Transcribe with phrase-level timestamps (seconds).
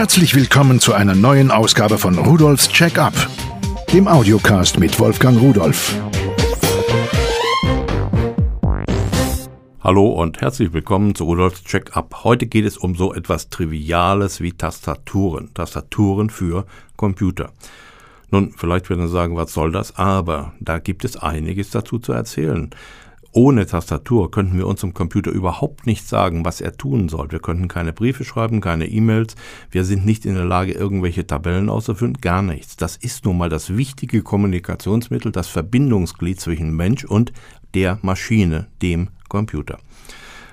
[0.00, 3.12] Herzlich willkommen zu einer neuen Ausgabe von Rudolfs Check-up,
[3.92, 5.94] dem Audiocast mit Wolfgang Rudolf.
[9.82, 12.24] Hallo und herzlich willkommen zu Rudolfs Check-up.
[12.24, 15.52] Heute geht es um so etwas Triviales wie Tastaturen.
[15.52, 16.64] Tastaturen für
[16.96, 17.52] Computer.
[18.30, 19.98] Nun, vielleicht werden Sie sagen, was soll das?
[19.98, 22.70] Aber da gibt es einiges dazu zu erzählen.
[23.32, 27.30] Ohne Tastatur könnten wir unserem Computer überhaupt nicht sagen, was er tun soll.
[27.30, 29.36] Wir könnten keine Briefe schreiben, keine E-Mails.
[29.70, 32.76] Wir sind nicht in der Lage, irgendwelche Tabellen auszuführen, gar nichts.
[32.76, 37.32] Das ist nun mal das wichtige Kommunikationsmittel, das Verbindungsglied zwischen Mensch und
[37.74, 39.78] der Maschine, dem Computer.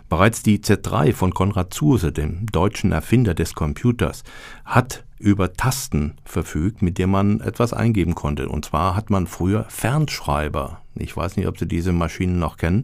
[0.07, 4.23] Bereits die Z3 von Konrad Zuse, dem deutschen Erfinder des Computers,
[4.63, 8.49] hat über Tasten verfügt, mit denen man etwas eingeben konnte.
[8.49, 12.83] Und zwar hat man früher Fernschreiber ich weiß nicht, ob Sie diese Maschinen noch kennen,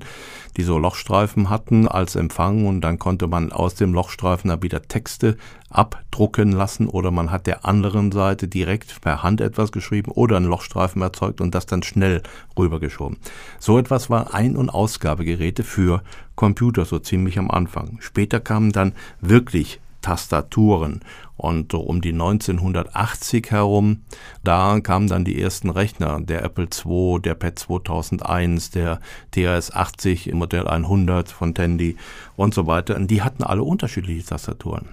[0.57, 4.81] die so Lochstreifen hatten als Empfang und dann konnte man aus dem Lochstreifen da wieder
[4.83, 5.37] Texte
[5.69, 10.45] abdrucken lassen oder man hat der anderen Seite direkt per Hand etwas geschrieben oder einen
[10.45, 12.21] Lochstreifen erzeugt und das dann schnell
[12.57, 13.17] rübergeschoben.
[13.59, 16.03] So etwas war Ein- und Ausgabegeräte für
[16.35, 17.97] Computer so ziemlich am Anfang.
[17.99, 20.99] Später kamen dann wirklich Tastaturen.
[21.35, 24.03] Und um die 1980 herum,
[24.43, 28.99] da kamen dann die ersten Rechner, der Apple II, der PET 2001, der
[29.33, 31.97] TRS-80 Modell 100 von Tandy
[32.35, 32.95] und so weiter.
[32.95, 34.89] Und die hatten alle unterschiedliche Tastaturen.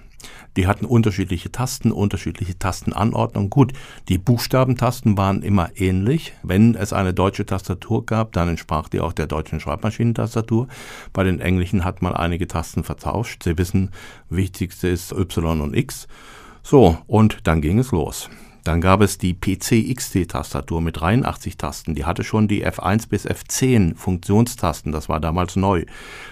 [0.57, 3.49] Die hatten unterschiedliche Tasten, unterschiedliche Tastenanordnung.
[3.49, 3.73] Gut,
[4.09, 6.33] die Buchstabentasten waren immer ähnlich.
[6.43, 10.67] Wenn es eine deutsche Tastatur gab, dann entsprach die auch der deutschen Schreibmaschinentastatur.
[11.13, 13.43] Bei den englischen hat man einige Tasten vertauscht.
[13.43, 13.91] Sie wissen,
[14.29, 16.07] wichtigste ist Y und X.
[16.63, 18.29] So, und dann ging es los.
[18.63, 21.95] Dann gab es die PC-XT-Tastatur mit 83 Tasten.
[21.95, 24.91] Die hatte schon die F1 bis F10 Funktionstasten.
[24.91, 25.85] Das war damals neu.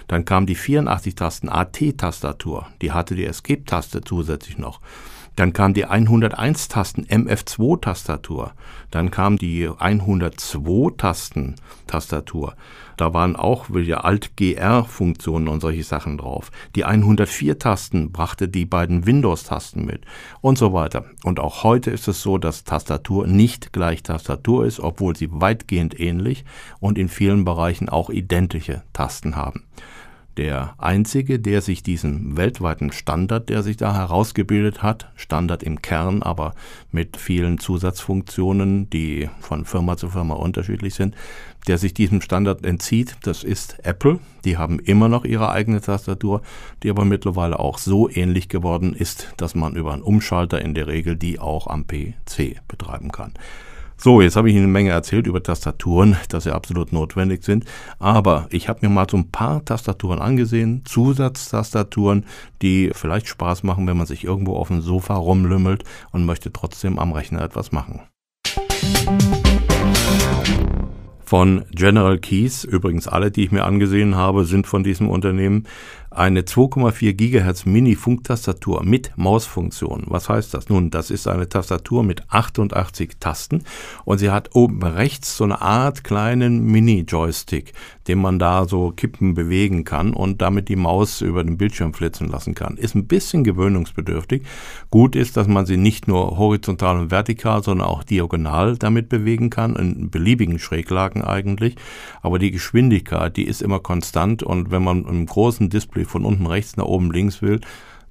[0.06, 2.68] Dann kam die 84 Tasten AT-Tastatur.
[2.82, 4.80] Die hatte die Escape-Taste zusätzlich noch.
[5.40, 8.52] Dann kam die 101-Tasten MF2-Tastatur.
[8.90, 12.54] Dann kam die 102-Tasten-Tastatur.
[12.98, 16.50] Da waren auch wieder Alt-GR-Funktionen und solche Sachen drauf.
[16.74, 20.04] Die 104-Tasten brachte die beiden Windows-Tasten mit
[20.42, 21.06] und so weiter.
[21.24, 25.98] Und auch heute ist es so, dass Tastatur nicht gleich Tastatur ist, obwohl sie weitgehend
[25.98, 26.44] ähnlich
[26.80, 29.64] und in vielen Bereichen auch identische Tasten haben
[30.40, 36.22] der einzige, der sich diesen weltweiten Standard, der sich da herausgebildet hat, Standard im Kern,
[36.22, 36.54] aber
[36.92, 41.14] mit vielen Zusatzfunktionen, die von Firma zu Firma unterschiedlich sind,
[41.66, 44.18] der sich diesem Standard entzieht, das ist Apple.
[44.46, 46.40] Die haben immer noch ihre eigene Tastatur,
[46.82, 50.86] die aber mittlerweile auch so ähnlich geworden ist, dass man über einen Umschalter in der
[50.86, 53.34] Regel die auch am PC betreiben kann.
[54.02, 57.66] So, jetzt habe ich Ihnen eine Menge erzählt über Tastaturen, dass sie absolut notwendig sind.
[57.98, 62.24] Aber ich habe mir mal so ein paar Tastaturen angesehen, Zusatztastaturen,
[62.62, 66.98] die vielleicht Spaß machen, wenn man sich irgendwo auf dem Sofa rumlümmelt und möchte trotzdem
[66.98, 68.00] am Rechner etwas machen.
[71.30, 75.68] Von General Keys, übrigens alle, die ich mir angesehen habe, sind von diesem Unternehmen,
[76.10, 80.04] eine 2,4 Gigahertz Mini-Funktastatur mit Mausfunktion.
[80.08, 80.68] Was heißt das?
[80.68, 83.62] Nun, das ist eine Tastatur mit 88 Tasten
[84.04, 87.74] und sie hat oben rechts so eine Art kleinen Mini-Joystick,
[88.08, 92.28] den man da so kippen bewegen kann und damit die Maus über den Bildschirm flitzen
[92.28, 92.76] lassen kann.
[92.76, 94.42] Ist ein bisschen gewöhnungsbedürftig.
[94.90, 99.48] Gut ist, dass man sie nicht nur horizontal und vertikal, sondern auch diagonal damit bewegen
[99.48, 101.76] kann, in beliebigen Schräglagen eigentlich.
[102.20, 106.24] Aber die Geschwindigkeit, die ist immer konstant und wenn man im großen Display Beispiel von
[106.24, 107.60] unten rechts nach oben links will,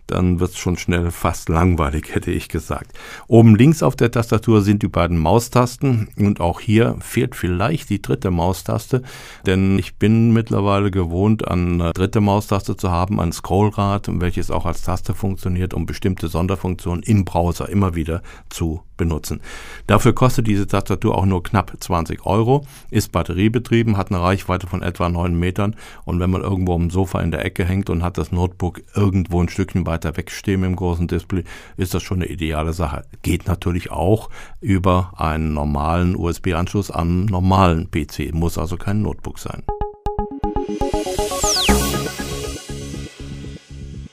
[0.07, 2.97] dann wird es schon schnell fast langweilig, hätte ich gesagt.
[3.27, 8.01] Oben links auf der Tastatur sind die beiden Maustasten und auch hier fehlt vielleicht die
[8.01, 9.03] dritte Maustaste,
[9.45, 14.81] denn ich bin mittlerweile gewohnt, eine dritte Maustaste zu haben, ein Scrollrad, welches auch als
[14.81, 19.41] Taste funktioniert, um bestimmte Sonderfunktionen im Browser immer wieder zu benutzen.
[19.87, 24.83] Dafür kostet diese Tastatur auch nur knapp 20 Euro, ist batteriebetrieben, hat eine Reichweite von
[24.83, 28.19] etwa 9 Metern und wenn man irgendwo am Sofa in der Ecke hängt und hat
[28.19, 31.43] das Notebook irgendwo ein Stückchen weiter wegstehen im großen Display,
[31.77, 33.05] ist das schon eine ideale Sache.
[33.23, 34.29] Geht natürlich auch
[34.61, 39.63] über einen normalen USB-Anschluss am normalen PC, muss also kein Notebook sein.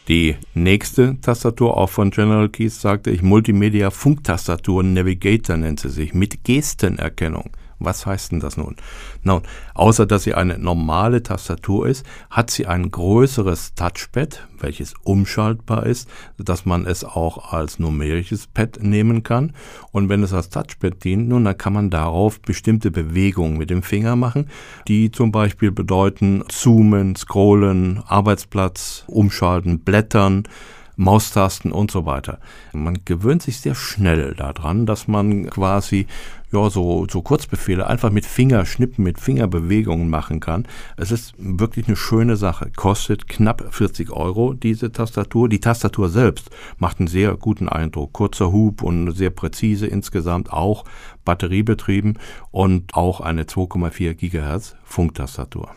[0.09, 6.15] Die nächste Tastatur, auch von General Keys, sagte ich, Multimedia Funktastatur Navigator nennt sie sich,
[6.15, 7.51] mit Gestenerkennung.
[7.79, 8.77] Was heißt denn das nun?
[9.23, 9.43] Nun,
[9.75, 16.09] außer dass sie eine normale Tastatur ist, hat sie ein größeres Touchpad, welches umschaltbar ist,
[16.39, 19.53] dass man es auch als numerisches Pad nehmen kann.
[19.93, 23.83] Und wenn es als Touchpad dient, nun, dann kann man darauf bestimmte Bewegungen mit dem
[23.83, 24.49] Finger machen,
[24.89, 30.45] die zum Beispiel bedeuten zoomen, scrollen, Arbeitsplatz, umschalten, blättern,
[30.97, 32.41] Maustasten und so weiter.
[32.73, 36.07] Man gewöhnt sich sehr schnell daran, dass man quasi
[36.53, 40.67] ja, so, so Kurzbefehle einfach mit Fingerschnippen, mit Fingerbewegungen machen kann.
[40.97, 42.71] Es ist wirklich eine schöne Sache.
[42.75, 45.49] Kostet knapp 40 Euro diese Tastatur.
[45.49, 48.13] Die Tastatur selbst macht einen sehr guten Eindruck.
[48.13, 50.85] Kurzer Hub und sehr präzise insgesamt, auch
[51.25, 52.19] batteriebetrieben
[52.53, 55.71] und auch eine 2,4 Gigahertz Funktastatur.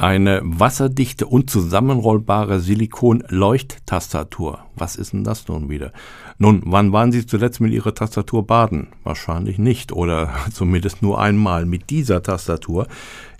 [0.00, 4.60] Eine wasserdichte und zusammenrollbare Silikon-Leuchttastatur.
[4.74, 5.92] Was ist denn das nun wieder?
[6.38, 8.86] Nun, wann waren Sie zuletzt mit Ihrer Tastatur baden?
[9.04, 11.66] Wahrscheinlich nicht oder zumindest nur einmal.
[11.66, 12.86] Mit dieser Tastatur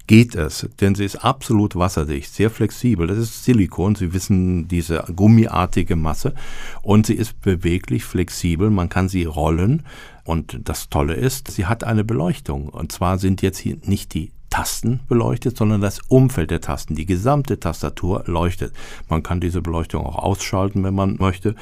[0.07, 3.07] geht es, denn sie ist absolut wasserdicht, sehr flexibel.
[3.07, 6.35] Das ist Silikon, Sie wissen, diese gummiartige Masse
[6.83, 9.85] und sie ist beweglich, flexibel, man kann sie rollen
[10.25, 14.33] und das Tolle ist, sie hat eine Beleuchtung und zwar sind jetzt hier nicht die
[14.51, 16.97] Tasten beleuchtet, sondern das Umfeld der Tasten.
[16.97, 18.75] Die gesamte Tastatur leuchtet.
[19.09, 21.55] Man kann diese Beleuchtung auch ausschalten, wenn man möchte.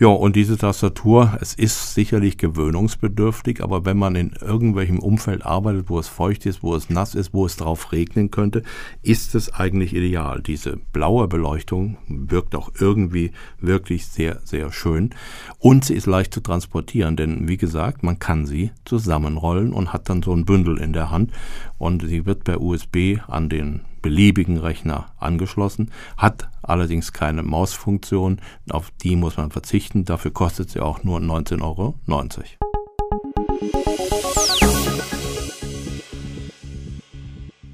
[0.00, 5.88] Ja, und diese Tastatur, es ist sicherlich gewöhnungsbedürftig, aber wenn man in irgendwelchem Umfeld arbeitet,
[5.88, 8.64] wo es feucht ist, wo es nass ist, wo es drauf regnen könnte,
[9.02, 10.42] ist es eigentlich ideal.
[10.42, 13.30] Diese blaue Beleuchtung wirkt auch irgendwie
[13.60, 15.10] wirklich sehr, sehr schön.
[15.58, 20.08] Und sie ist leicht zu transportieren, denn wie gesagt, man kann sie zusammenrollen und hat
[20.08, 21.30] dann so ein Bündel in der Hand
[21.78, 28.40] und sie wird per USB an den beliebigen Rechner angeschlossen, hat allerdings keine Mausfunktion,
[28.70, 31.94] auf die muss man verzichten, dafür kostet sie auch nur 19,90 Euro.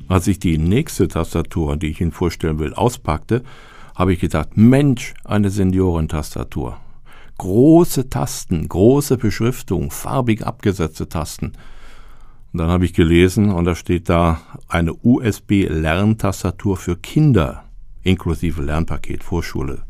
[0.09, 3.45] Als ich die nächste Tastatur, die ich Ihnen vorstellen will, auspackte,
[3.95, 6.79] habe ich gedacht, Mensch, eine Seniorentastatur.
[7.39, 11.53] Große Tasten, große Beschriftung, farbig abgesetzte Tasten.
[12.53, 17.65] Und dann habe ich gelesen und da steht da eine USB-Lerntastatur für Kinder
[18.03, 19.83] inklusive Lernpaket Vorschule.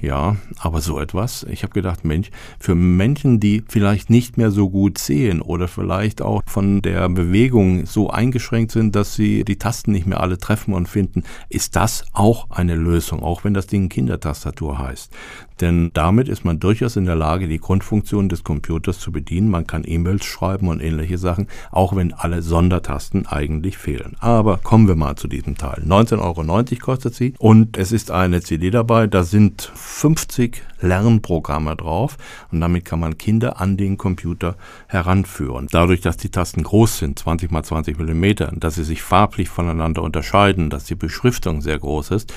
[0.00, 2.30] Ja, aber so etwas, ich habe gedacht, Mensch,
[2.60, 7.86] für Menschen, die vielleicht nicht mehr so gut sehen oder vielleicht auch von der Bewegung
[7.86, 12.04] so eingeschränkt sind, dass sie die Tasten nicht mehr alle treffen und finden, ist das
[12.12, 15.12] auch eine Lösung, auch wenn das Ding Kindertastatur heißt.
[15.60, 19.50] Denn damit ist man durchaus in der Lage, die Grundfunktion des Computers zu bedienen.
[19.50, 24.16] Man kann E-Mails schreiben und ähnliche Sachen, auch wenn alle Sondertasten eigentlich fehlen.
[24.20, 25.82] Aber kommen wir mal zu diesem Teil.
[25.84, 29.06] 19,90 Euro kostet sie und es ist eine CD dabei.
[29.06, 32.18] Da sind 50 Lernprogramme drauf
[32.52, 34.56] und damit kann man Kinder an den Computer
[34.86, 35.66] heranführen.
[35.72, 40.02] Dadurch, dass die Tasten groß sind, 20 mal 20 Millimeter, dass sie sich farblich voneinander
[40.02, 42.32] unterscheiden, dass die Beschriftung sehr groß ist,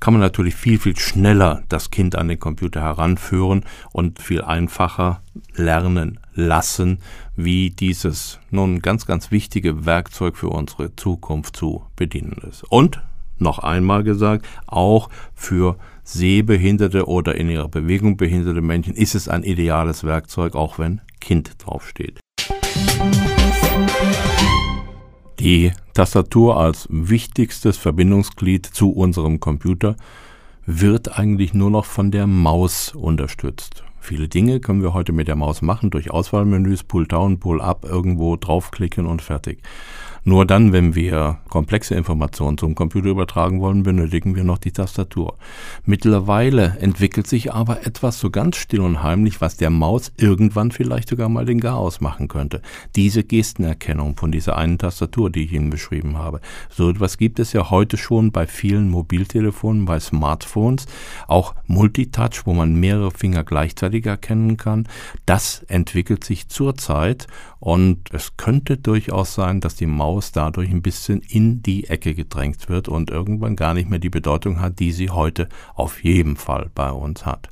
[0.00, 5.20] kann man natürlich viel, viel schneller das Kind an den Computer heranführen und viel einfacher
[5.54, 7.00] lernen lassen,
[7.36, 12.64] wie dieses nun ganz, ganz wichtige Werkzeug für unsere Zukunft zu bedienen ist.
[12.64, 13.00] Und
[13.38, 19.42] noch einmal gesagt, auch für sehbehinderte oder in ihrer Bewegung behinderte Menschen ist es ein
[19.42, 22.20] ideales Werkzeug, auch wenn Kind draufsteht.
[25.40, 29.96] Die Tastatur als wichtigstes Verbindungsglied zu unserem Computer
[30.66, 33.84] wird eigentlich nur noch von der Maus unterstützt.
[34.04, 37.86] Viele Dinge können wir heute mit der Maus machen, durch Auswahlmenüs, Pull Down, Pull Up,
[37.86, 39.62] irgendwo draufklicken und fertig.
[40.26, 45.36] Nur dann, wenn wir komplexe Informationen zum Computer übertragen wollen, benötigen wir noch die Tastatur.
[45.84, 51.10] Mittlerweile entwickelt sich aber etwas so ganz still und heimlich, was der Maus irgendwann vielleicht
[51.10, 52.62] sogar mal den Garaus machen könnte.
[52.96, 56.40] Diese Gestenerkennung von dieser einen Tastatur, die ich Ihnen beschrieben habe.
[56.70, 60.86] So etwas gibt es ja heute schon bei vielen Mobiltelefonen, bei Smartphones,
[61.28, 64.88] auch Multitouch, wo man mehrere Finger gleichzeitig erkennen kann.
[65.26, 67.26] Das entwickelt sich zurzeit
[67.60, 72.68] und es könnte durchaus sein, dass die Maus dadurch ein bisschen in die Ecke gedrängt
[72.68, 76.70] wird und irgendwann gar nicht mehr die Bedeutung hat, die sie heute auf jeden Fall
[76.74, 77.48] bei uns hat.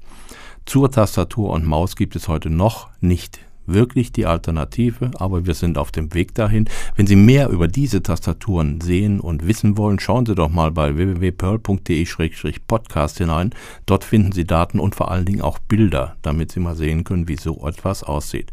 [0.67, 5.79] Zur Tastatur und Maus gibt es heute noch nicht wirklich die Alternative, aber wir sind
[5.79, 6.69] auf dem Weg dahin.
[6.97, 10.97] Wenn Sie mehr über diese Tastaturen sehen und wissen wollen, schauen Sie doch mal bei
[10.97, 13.51] www.pearl.de-podcast hinein.
[13.87, 17.29] Dort finden Sie Daten und vor allen Dingen auch Bilder, damit Sie mal sehen können,
[17.29, 18.51] wie so etwas aussieht.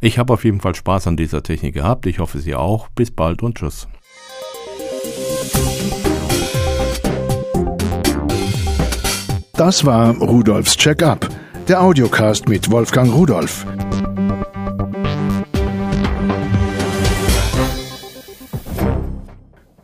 [0.00, 2.06] Ich habe auf jeden Fall Spaß an dieser Technik gehabt.
[2.06, 2.88] Ich hoffe, Sie auch.
[2.90, 3.88] Bis bald und tschüss.
[9.56, 11.28] Das war Rudolfs Check-up,
[11.68, 13.64] der Audiocast mit Wolfgang Rudolf.